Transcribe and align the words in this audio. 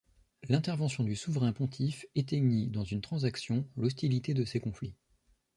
L’intervention 0.49 1.03
du 1.03 1.15
souverain 1.15 1.53
pontife 1.53 2.07
éteignit, 2.15 2.71
dans 2.71 2.83
une 2.83 3.01
transaction, 3.01 3.69
l’hostilité 3.77 4.33
de 4.33 4.45
ces 4.45 4.59
conflits. 4.59 4.95